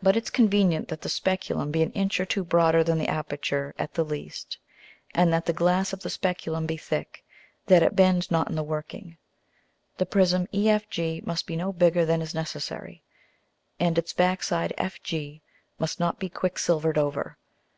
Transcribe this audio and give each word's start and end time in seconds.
But 0.00 0.16
it's 0.16 0.30
convenient 0.30 0.88
that 0.88 1.02
the 1.02 1.10
Speculum 1.10 1.70
be 1.70 1.82
an 1.82 1.92
Inch 1.92 2.18
or 2.18 2.24
two 2.24 2.44
broader 2.44 2.82
than 2.82 2.96
the 2.96 3.08
aperture 3.08 3.74
at 3.78 3.92
the 3.92 4.02
least, 4.02 4.56
and 5.14 5.30
that 5.34 5.44
the 5.44 5.52
Glass 5.52 5.92
of 5.92 6.00
the 6.00 6.08
Speculum 6.08 6.64
be 6.64 6.78
thick, 6.78 7.22
that 7.66 7.82
it 7.82 7.94
bend 7.94 8.30
not 8.30 8.48
in 8.48 8.54
the 8.56 8.62
working. 8.62 9.18
The 9.98 10.06
Prism 10.06 10.46
EFG 10.46 11.26
must 11.26 11.46
be 11.46 11.56
no 11.56 11.74
bigger 11.74 12.06
than 12.06 12.22
is 12.22 12.34
necessary, 12.34 13.02
and 13.78 13.98
its 13.98 14.14
back 14.14 14.42
side 14.42 14.72
FG 14.78 15.42
must 15.78 16.00
not 16.00 16.18
be 16.18 16.30
quick 16.30 16.58
silver'd 16.58 16.96
over. 16.96 17.36